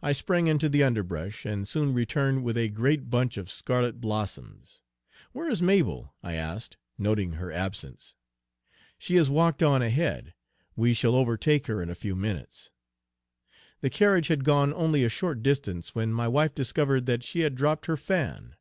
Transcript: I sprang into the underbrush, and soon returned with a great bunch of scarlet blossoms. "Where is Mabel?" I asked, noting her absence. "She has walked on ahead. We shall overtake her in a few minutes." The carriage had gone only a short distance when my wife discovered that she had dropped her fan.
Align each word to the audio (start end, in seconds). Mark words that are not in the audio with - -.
I 0.00 0.12
sprang 0.12 0.46
into 0.46 0.70
the 0.70 0.82
underbrush, 0.82 1.44
and 1.44 1.68
soon 1.68 1.92
returned 1.92 2.42
with 2.44 2.56
a 2.56 2.70
great 2.70 3.10
bunch 3.10 3.36
of 3.36 3.50
scarlet 3.50 4.00
blossoms. 4.00 4.80
"Where 5.32 5.50
is 5.50 5.60
Mabel?" 5.60 6.14
I 6.22 6.32
asked, 6.32 6.78
noting 6.96 7.32
her 7.34 7.52
absence. 7.52 8.16
"She 8.96 9.16
has 9.16 9.28
walked 9.28 9.62
on 9.62 9.82
ahead. 9.82 10.32
We 10.76 10.94
shall 10.94 11.14
overtake 11.14 11.66
her 11.66 11.82
in 11.82 11.90
a 11.90 11.94
few 11.94 12.16
minutes." 12.16 12.70
The 13.82 13.90
carriage 13.90 14.28
had 14.28 14.44
gone 14.44 14.72
only 14.72 15.04
a 15.04 15.10
short 15.10 15.42
distance 15.42 15.94
when 15.94 16.10
my 16.10 16.26
wife 16.26 16.54
discovered 16.54 17.04
that 17.04 17.22
she 17.22 17.40
had 17.40 17.54
dropped 17.54 17.84
her 17.84 17.98
fan. 17.98 18.56